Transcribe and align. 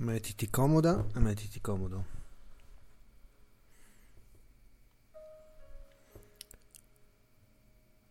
Mettiti 0.00 0.48
comoda 0.48 1.04
e 1.12 1.18
mettiti 1.18 1.60
comodo. 1.60 2.04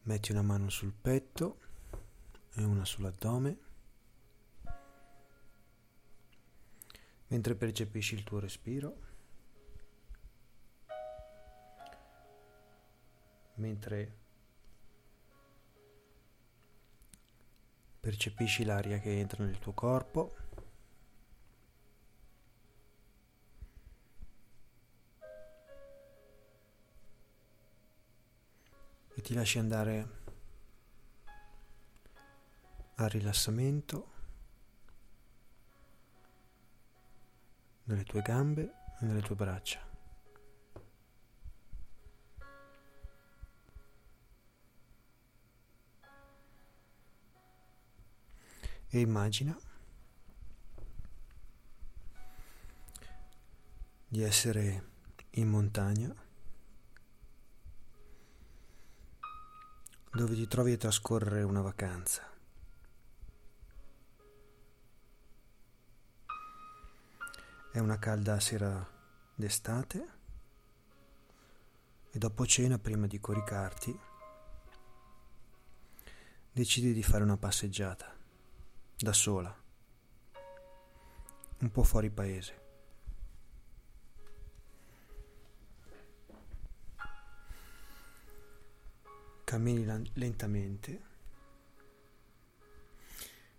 Metti 0.01 0.31
una 0.33 0.41
mano 0.41 0.67
sul 0.69 0.91
petto 0.91 1.59
e 2.55 2.63
una 2.65 2.83
sull'addome. 2.83 3.57
Mentre 7.27 7.55
percepisci 7.55 8.15
il 8.15 8.23
tuo 8.25 8.39
respiro. 8.39 8.97
Mentre 13.53 14.17
percepisci 18.01 18.65
l'aria 18.65 18.99
che 18.99 19.17
entra 19.17 19.45
nel 19.45 19.57
tuo 19.59 19.71
corpo. 19.71 20.45
Ti 29.27 29.33
lasci 29.33 29.59
andare 29.59 30.07
al 32.95 33.09
rilassamento 33.09 34.11
nelle 37.83 38.05
tue 38.05 38.21
gambe 38.21 38.61
e 39.01 39.05
nelle 39.05 39.21
tue 39.21 39.35
braccia. 39.35 39.85
E 48.87 48.99
immagina 49.01 49.59
di 54.07 54.21
essere 54.21 54.89
in 55.31 55.49
montagna 55.49 56.26
dove 60.17 60.33
ti 60.33 60.47
trovi 60.47 60.71
a 60.71 60.77
trascorrere 60.77 61.43
una 61.43 61.61
vacanza. 61.61 62.27
È 67.71 67.77
una 67.77 67.99
calda 67.99 68.39
sera 68.39 68.85
d'estate 69.35 70.07
e 72.09 72.17
dopo 72.17 72.47
cena, 72.47 72.79
prima 72.79 73.05
di 73.05 73.19
coricarti, 73.19 73.99
decidi 76.51 76.93
di 76.93 77.03
fare 77.03 77.23
una 77.23 77.37
passeggiata, 77.37 78.11
da 78.97 79.13
sola, 79.13 79.55
un 81.59 81.71
po' 81.71 81.83
fuori 81.83 82.09
paese. 82.09 82.66
Cammini 89.47 89.85
lentamente 90.15 91.01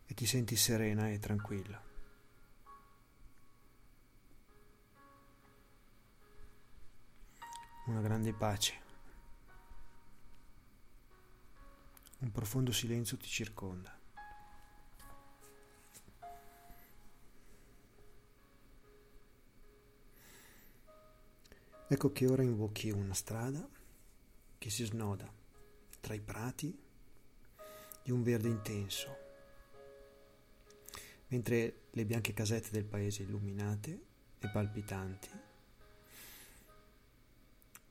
e 0.04 0.12
ti 0.12 0.26
senti 0.26 0.54
serena 0.54 1.08
e 1.08 1.18
tranquilla. 1.18 1.82
Una 7.86 8.02
grande 8.02 8.34
pace. 8.34 8.82
Un 12.18 12.32
profondo 12.32 12.70
silenzio 12.70 13.16
ti 13.16 13.26
circonda. 13.26 13.98
Ecco 21.86 22.12
che 22.12 22.26
ora 22.26 22.42
invochi 22.42 22.90
una 22.90 23.14
strada 23.14 23.66
che 24.58 24.68
si 24.68 24.84
snoda 24.84 25.38
tra 26.00 26.14
i 26.14 26.20
prati 26.20 26.76
di 28.02 28.10
un 28.10 28.22
verde 28.22 28.48
intenso, 28.48 29.16
mentre 31.28 31.82
le 31.90 32.04
bianche 32.04 32.32
casette 32.32 32.70
del 32.70 32.84
paese 32.84 33.22
illuminate 33.22 34.00
e 34.38 34.48
palpitanti 34.48 35.28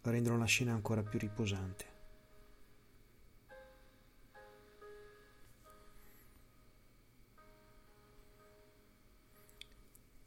rendono 0.10 0.38
la 0.38 0.46
scena 0.46 0.74
ancora 0.74 1.04
più 1.04 1.20
riposante. 1.20 1.96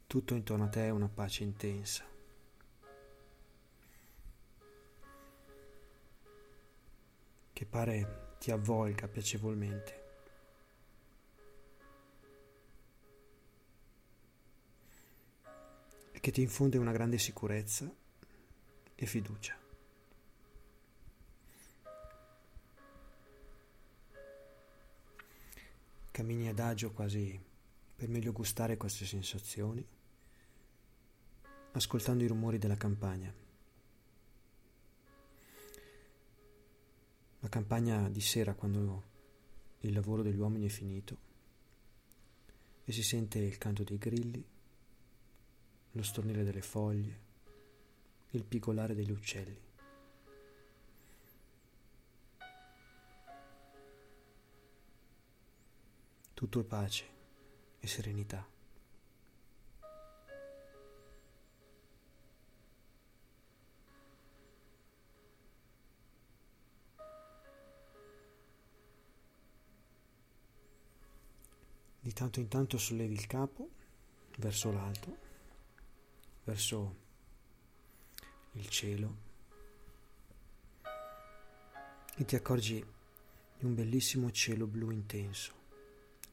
Tutto 0.07 0.35
intorno 0.35 0.65
a 0.65 0.67
te 0.67 0.85
è 0.85 0.89
una 0.89 1.07
pace 1.07 1.43
intensa. 1.43 2.03
Che 7.61 7.67
pare 7.67 8.37
ti 8.39 8.49
avvolga 8.49 9.07
piacevolmente. 9.07 10.03
E 16.11 16.19
che 16.19 16.31
ti 16.31 16.41
infonde 16.41 16.79
una 16.79 16.91
grande 16.91 17.19
sicurezza 17.19 17.87
e 18.95 19.05
fiducia. 19.05 19.55
Cammini 26.09 26.47
adagio 26.47 26.91
quasi 26.91 27.39
per 27.95 28.09
meglio 28.09 28.31
gustare 28.31 28.75
queste 28.75 29.05
sensazioni, 29.05 29.85
ascoltando 31.73 32.23
i 32.23 32.27
rumori 32.27 32.57
della 32.57 32.75
campagna. 32.75 33.40
La 37.43 37.49
campagna 37.49 38.07
di 38.07 38.21
sera 38.21 38.53
quando 38.53 39.03
il 39.79 39.93
lavoro 39.93 40.21
degli 40.21 40.37
uomini 40.37 40.67
è 40.67 40.69
finito 40.69 41.17
e 42.85 42.91
si 42.91 43.01
sente 43.01 43.39
il 43.39 43.57
canto 43.57 43.83
dei 43.83 43.97
grilli, 43.97 44.45
lo 45.93 46.03
stornire 46.03 46.43
delle 46.43 46.61
foglie, 46.61 47.19
il 48.29 48.43
pigolare 48.43 48.93
degli 48.93 49.09
uccelli. 49.09 49.59
Tutto 56.35 56.59
è 56.59 56.63
pace 56.63 57.05
e 57.79 57.87
serenità. 57.87 58.60
Di 72.11 72.17
tanto 72.17 72.41
in 72.41 72.49
tanto 72.49 72.77
sollevi 72.77 73.13
il 73.13 73.25
capo 73.25 73.69
verso 74.39 74.69
l'alto, 74.69 75.17
verso 76.43 76.95
il 78.51 78.67
cielo 78.67 79.15
e 82.17 82.25
ti 82.25 82.35
accorgi 82.35 82.85
di 83.57 83.63
un 83.63 83.75
bellissimo 83.75 84.29
cielo 84.29 84.67
blu 84.67 84.91
intenso, 84.91 85.53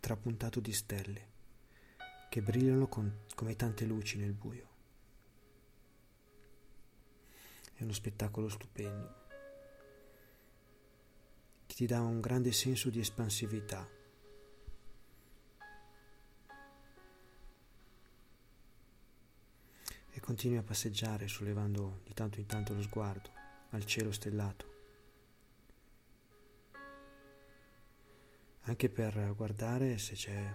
trapuntato 0.00 0.58
di 0.58 0.72
stelle 0.72 1.28
che 2.28 2.42
brillano 2.42 2.88
con, 2.88 3.20
come 3.36 3.54
tante 3.54 3.84
luci 3.84 4.18
nel 4.18 4.32
buio. 4.32 4.68
È 7.74 7.84
uno 7.84 7.92
spettacolo 7.92 8.48
stupendo 8.48 9.14
che 11.66 11.74
ti 11.76 11.86
dà 11.86 12.00
un 12.00 12.20
grande 12.20 12.50
senso 12.50 12.90
di 12.90 12.98
espansività 12.98 13.97
continui 20.28 20.58
a 20.58 20.62
passeggiare 20.62 21.26
sollevando 21.26 22.00
di 22.04 22.12
tanto 22.12 22.38
in 22.38 22.44
tanto 22.44 22.74
lo 22.74 22.82
sguardo 22.82 23.30
al 23.70 23.86
cielo 23.86 24.12
stellato. 24.12 24.76
Anche 28.64 28.90
per 28.90 29.32
guardare 29.34 29.96
se 29.96 30.12
c'è 30.12 30.54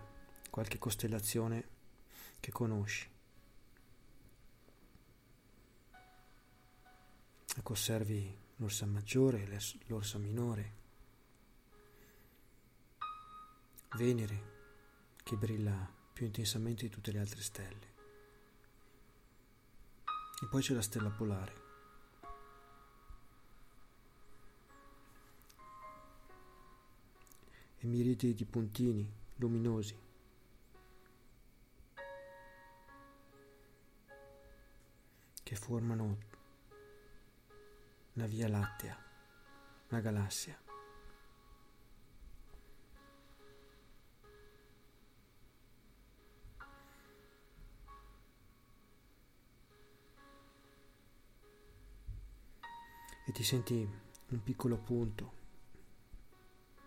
qualche 0.52 0.78
costellazione 0.78 1.68
che 2.40 2.52
conosci. 2.52 3.10
Ecco, 7.56 7.72
osservi 7.72 8.38
l'orsa 8.58 8.86
maggiore, 8.86 9.60
l'orsa 9.88 10.20
minore, 10.20 10.82
Venere 13.96 14.52
che 15.24 15.36
brilla 15.36 15.92
più 16.14 16.28
intensamente 16.28 16.84
di 16.84 16.90
tutte 16.90 17.12
le 17.12 17.20
altre 17.20 17.42
stelle. 17.42 17.93
E 20.44 20.46
poi 20.46 20.62
c'è 20.62 20.74
la 20.74 20.82
stella 20.82 21.10
polare. 21.10 21.62
E 27.78 27.88
miriadi 27.88 28.34
di 28.34 28.44
puntini 28.44 29.10
luminosi. 29.38 30.04
che 35.44 35.56
formano 35.56 36.18
la 38.14 38.26
Via 38.26 38.48
Lattea, 38.48 38.98
la 39.90 40.00
galassia. 40.00 40.63
E 53.26 53.32
ti 53.32 53.44
senti 53.44 53.76
un 54.30 54.44
piccolo 54.44 54.78
punto 54.78 55.32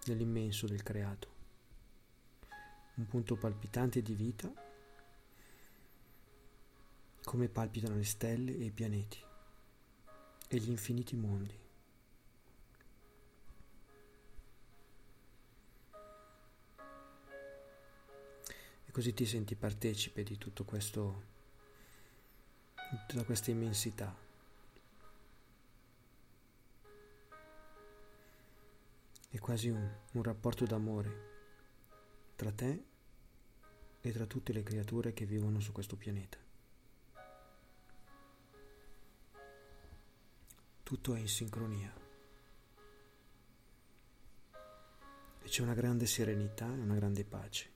nell'immenso 0.04 0.66
del 0.66 0.82
creato, 0.82 1.28
un 2.96 3.06
punto 3.06 3.36
palpitante 3.36 4.02
di 4.02 4.14
vita, 4.14 4.52
come 7.24 7.48
palpitano 7.48 7.96
le 7.96 8.04
stelle 8.04 8.56
e 8.56 8.64
i 8.64 8.70
pianeti 8.70 9.18
e 10.48 10.58
gli 10.58 10.68
infiniti 10.68 11.16
mondi. 11.16 11.58
E 18.84 18.92
così 18.92 19.14
ti 19.14 19.24
senti 19.24 19.54
partecipe 19.56 20.22
di 20.22 20.36
tutto 20.36 20.64
questo, 20.64 21.22
di 22.90 22.98
tutta 23.08 23.24
questa 23.24 23.50
immensità. 23.50 24.25
È 29.28 29.38
quasi 29.38 29.68
un, 29.68 29.90
un 30.12 30.22
rapporto 30.22 30.64
d'amore 30.64 31.34
tra 32.36 32.52
te 32.52 32.84
e 34.00 34.12
tra 34.12 34.26
tutte 34.26 34.52
le 34.52 34.62
creature 34.62 35.12
che 35.12 35.24
vivono 35.26 35.58
su 35.58 35.72
questo 35.72 35.96
pianeta. 35.96 36.38
Tutto 40.82 41.14
è 41.16 41.18
in 41.18 41.28
sincronia. 41.28 41.92
E 45.42 45.48
c'è 45.48 45.62
una 45.62 45.74
grande 45.74 46.06
serenità 46.06 46.66
e 46.66 46.78
una 46.78 46.94
grande 46.94 47.24
pace. 47.24 47.70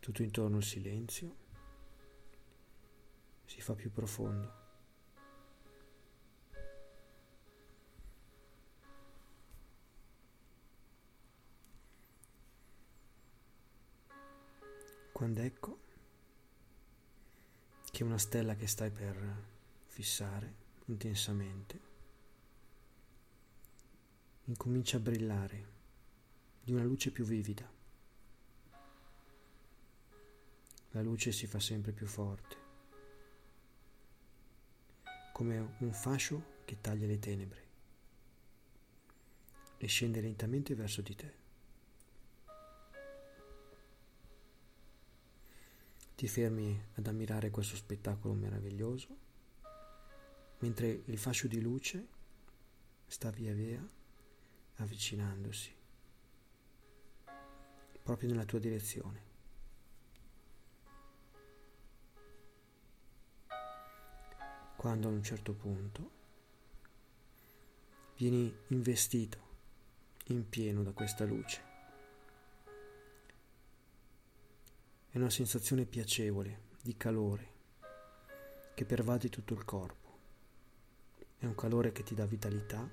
Tutto 0.00 0.22
intorno 0.22 0.56
il 0.56 0.64
silenzio 0.64 1.36
si 3.44 3.60
fa 3.60 3.74
più 3.74 3.92
profondo. 3.92 4.63
Quando 15.24 15.40
ecco 15.40 15.78
che 17.90 18.04
una 18.04 18.18
stella 18.18 18.56
che 18.56 18.66
stai 18.66 18.90
per 18.90 19.46
fissare 19.86 20.54
intensamente 20.84 21.80
incomincia 24.44 24.98
a 24.98 25.00
brillare 25.00 25.66
di 26.62 26.72
una 26.72 26.82
luce 26.82 27.10
più 27.10 27.24
vivida. 27.24 27.66
La 30.90 31.00
luce 31.00 31.32
si 31.32 31.46
fa 31.46 31.58
sempre 31.58 31.92
più 31.92 32.06
forte, 32.06 32.56
come 35.32 35.76
un 35.78 35.92
fascio 35.94 36.60
che 36.66 36.82
taglia 36.82 37.06
le 37.06 37.18
tenebre 37.18 37.66
e 39.78 39.86
scende 39.86 40.20
lentamente 40.20 40.74
verso 40.74 41.00
di 41.00 41.14
te. 41.14 41.43
Ti 46.24 46.30
fermi 46.30 46.82
ad 46.94 47.06
ammirare 47.06 47.50
questo 47.50 47.76
spettacolo 47.76 48.32
meraviglioso, 48.32 49.14
mentre 50.60 51.02
il 51.04 51.18
fascio 51.18 51.48
di 51.48 51.60
luce 51.60 52.06
sta 53.04 53.28
via 53.28 53.52
via 53.52 53.86
avvicinandosi 54.76 55.70
proprio 58.02 58.30
nella 58.30 58.46
tua 58.46 58.58
direzione. 58.58 59.22
Quando 64.76 65.08
ad 65.08 65.14
un 65.14 65.22
certo 65.22 65.52
punto 65.52 66.10
vieni 68.16 68.50
investito 68.68 69.38
in 70.28 70.48
pieno 70.48 70.82
da 70.82 70.92
questa 70.92 71.26
luce. 71.26 71.73
È 75.14 75.18
una 75.18 75.30
sensazione 75.30 75.84
piacevole, 75.84 76.62
di 76.82 76.96
calore, 76.96 77.52
che 78.74 78.84
pervade 78.84 79.28
tutto 79.28 79.54
il 79.54 79.64
corpo. 79.64 80.18
È 81.38 81.46
un 81.46 81.54
calore 81.54 81.92
che 81.92 82.02
ti 82.02 82.16
dà 82.16 82.26
vitalità 82.26 82.90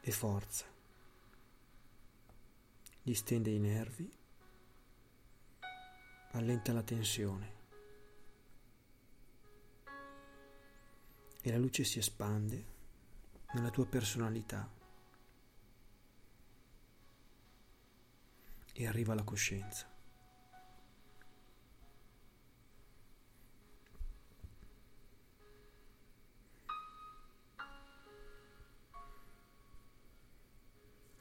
e 0.00 0.10
forza. 0.10 0.64
Distende 3.02 3.50
i 3.50 3.58
nervi, 3.58 4.10
allenta 6.30 6.72
la 6.72 6.82
tensione. 6.82 7.52
E 11.42 11.50
la 11.50 11.58
luce 11.58 11.84
si 11.84 11.98
espande 11.98 12.64
nella 13.52 13.68
tua 13.68 13.84
personalità. 13.84 14.77
E 18.78 18.86
arriva 18.86 19.12
la 19.12 19.24
coscienza. 19.24 19.90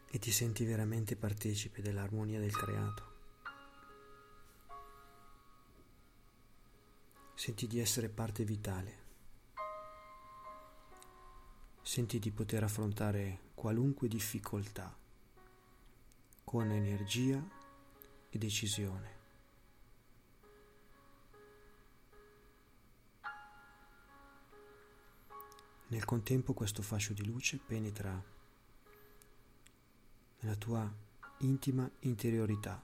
E 0.10 0.20
ti 0.20 0.32
senti 0.32 0.66
veramente 0.66 1.16
partecipe 1.16 1.82
dell'armonia 1.82 2.40
del 2.40 2.56
creato. 2.56 3.16
Senti 7.34 7.66
di 7.66 7.80
essere 7.80 8.08
parte 8.08 8.44
vitale. 8.44 9.06
Senti 11.82 12.20
di 12.20 12.30
poter 12.30 12.62
affrontare 12.62 13.40
qualunque 13.56 14.08
difficoltà 14.08 15.06
con 16.50 16.72
energia 16.72 17.46
e 18.30 18.38
decisione. 18.38 19.16
Nel 25.88 26.06
contempo 26.06 26.54
questo 26.54 26.82
fascio 26.82 27.12
di 27.12 27.26
luce 27.26 27.58
penetra 27.58 28.24
nella 30.40 30.56
tua 30.56 30.90
intima 31.40 31.90
interiorità 32.00 32.82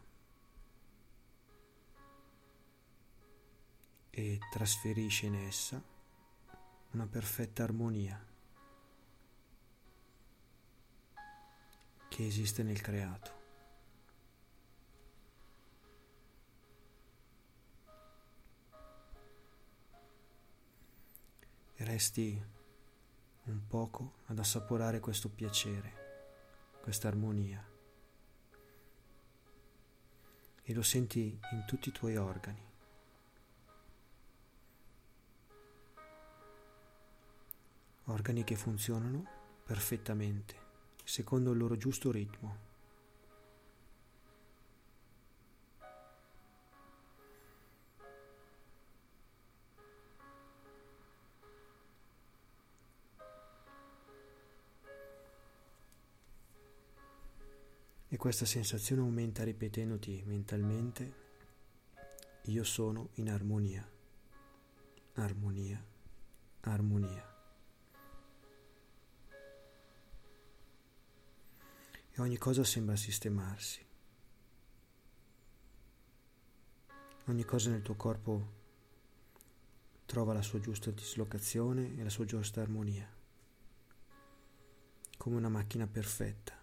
e 4.10 4.40
trasferisce 4.52 5.28
in 5.28 5.36
essa 5.36 5.82
una 6.92 7.08
perfetta 7.08 7.64
armonia 7.64 8.22
che 12.10 12.28
esiste 12.28 12.62
nel 12.64 12.82
creato. 12.82 13.43
Resti 21.84 22.42
un 23.46 23.68
poco 23.68 24.14
ad 24.28 24.40
assaporare 24.40 25.00
questo 25.00 25.30
piacere, 25.30 26.02
questa 26.82 27.08
armonia 27.08 27.72
e 30.66 30.74
lo 30.74 30.82
senti 30.82 31.38
in 31.52 31.66
tutti 31.66 31.90
i 31.90 31.92
tuoi 31.92 32.16
organi. 32.16 32.72
Organi 38.06 38.44
che 38.44 38.56
funzionano 38.56 39.26
perfettamente, 39.66 40.56
secondo 41.04 41.52
il 41.52 41.58
loro 41.58 41.78
giusto 41.78 42.12
ritmo. 42.12 42.72
E 58.14 58.18
questa 58.18 58.46
sensazione 58.46 59.02
aumenta 59.02 59.44
ripetendoti 59.44 60.22
mentalmente, 60.28 61.14
io 62.44 62.64
sono 62.64 63.10
in 63.14 63.28
armonia, 63.28 63.84
armonia, 65.14 65.84
armonia. 66.60 67.36
E 72.12 72.22
ogni 72.22 72.38
cosa 72.38 72.64
sembra 72.64 72.96
sistemarsi, 72.96 73.84
Ogni 77.26 77.46
cosa 77.46 77.72
nel 77.72 77.82
tuo 77.82 77.96
corpo 77.96 78.48
trova 80.06 80.34
la 80.34 80.44
sua 80.44 80.60
giusta 80.60 80.92
dislocazione 80.92 81.98
e 81.98 82.04
la 82.04 82.10
sua 82.12 82.26
giusta 82.26 82.62
armonia, 82.62 83.12
come 85.18 85.36
una 85.36 85.50
macchina 85.50 85.88
perfetta. 85.88 86.63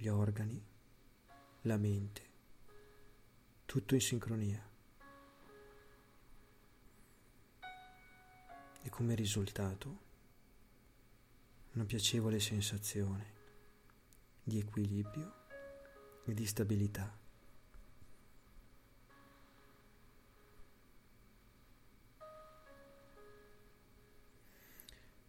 Gli 0.00 0.08
organi, 0.08 0.58
la 1.64 1.76
mente, 1.76 2.22
tutto 3.66 3.94
in 3.94 4.00
sincronia. 4.00 4.66
E 8.80 8.88
come 8.88 9.14
risultato 9.14 9.98
una 11.72 11.84
piacevole 11.84 12.40
sensazione 12.40 13.32
di 14.42 14.58
equilibrio 14.58 15.34
e 16.24 16.32
di 16.32 16.46
stabilità. 16.46 17.18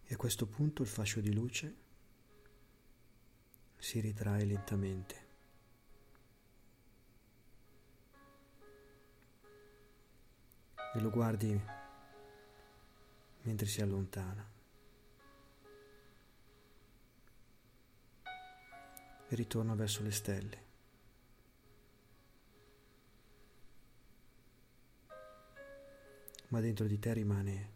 E 0.06 0.14
a 0.14 0.16
questo 0.16 0.48
punto 0.48 0.82
il 0.82 0.88
fascio 0.88 1.20
di 1.20 1.34
luce 1.34 1.81
si 3.82 4.00
ritrae 4.00 4.46
lentamente. 4.46 5.30
E 10.94 11.00
lo 11.00 11.10
guardi 11.10 11.60
mentre 13.42 13.66
si 13.66 13.82
allontana. 13.82 14.50
e 19.28 19.36
ritorno 19.36 19.76
verso 19.76 20.04
le 20.04 20.12
stelle. 20.12 20.70
Ma 26.50 26.60
dentro 26.60 26.86
di 26.86 27.00
te 27.00 27.14
rimane 27.14 27.72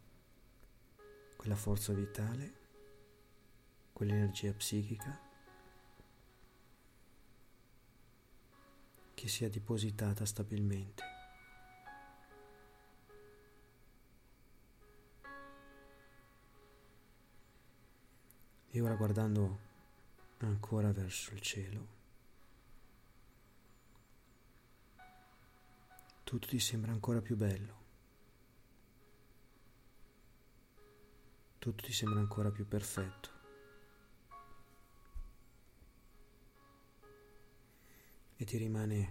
quella 1.37 1.55
forza 1.55 1.93
vitale, 1.93 2.53
quell'energia 3.93 4.51
psichica 4.51 5.24
che 9.25 9.31
si 9.31 9.43
è 9.43 9.49
depositata 9.49 10.23
stabilmente. 10.23 11.03
E 18.69 18.81
ora 18.81 18.93
guardando 18.93 19.59
ancora 20.37 20.91
verso 20.91 21.33
il 21.33 21.41
cielo. 21.41 21.87
Tutto 26.23 26.45
ti 26.45 26.59
sembra 26.59 26.91
ancora 26.91 27.19
più 27.19 27.35
bello. 27.35 27.83
Tutto 31.57 31.83
ti 31.83 31.91
sembra 31.91 32.19
ancora 32.19 32.51
più 32.51 32.67
perfetto. 32.67 33.34
E 38.37 38.43
ti 38.43 38.57
rimane 38.57 39.09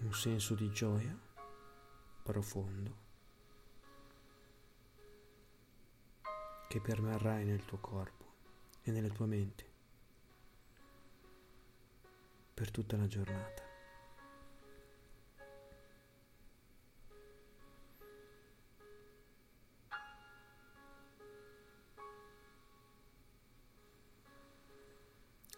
un 0.00 0.12
senso 0.12 0.54
di 0.54 0.70
gioia 0.70 1.18
profondo 2.22 3.02
che 6.68 6.80
permarrai 6.80 7.44
nel 7.44 7.64
tuo 7.64 7.78
corpo 7.78 8.24
e 8.82 8.90
nella 8.90 9.08
tua 9.08 9.26
mente 9.26 9.64
per 12.52 12.70
tutta 12.70 12.96
la 12.96 13.06
giornata. 13.06 13.62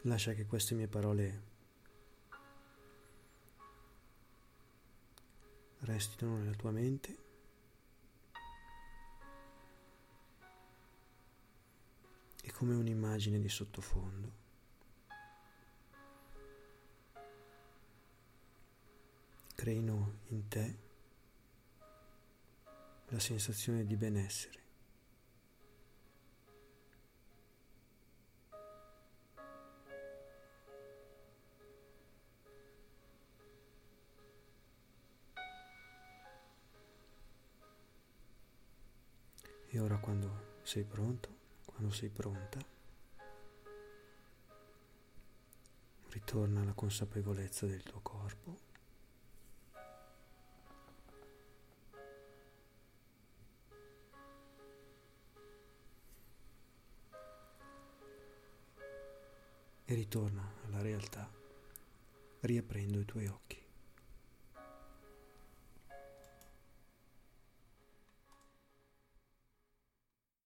Lascia 0.02 0.34
che 0.34 0.46
queste 0.46 0.76
mie 0.76 0.86
parole 0.86 1.54
restino 5.86 6.36
nella 6.36 6.54
tua 6.54 6.70
mente 6.70 7.16
e 12.42 12.52
come 12.52 12.74
un'immagine 12.74 13.40
di 13.40 13.48
sottofondo. 13.48 14.44
creino 19.56 20.18
in 20.28 20.46
te 20.46 20.78
la 23.08 23.18
sensazione 23.18 23.84
di 23.84 23.96
benessere. 23.96 24.65
E 39.76 39.78
ora 39.78 39.98
quando 39.98 40.60
sei 40.62 40.84
pronto, 40.84 41.28
quando 41.66 41.90
sei 41.92 42.08
pronta, 42.08 42.58
ritorna 46.08 46.62
alla 46.62 46.72
consapevolezza 46.72 47.66
del 47.66 47.82
tuo 47.82 48.00
corpo. 48.00 48.64
e 59.88 59.94
ritorna 59.94 60.42
alla 60.64 60.80
realtà 60.80 61.30
riaprendo 62.40 62.98
i 62.98 63.04
tuoi 63.04 63.26
occhi. 63.26 63.65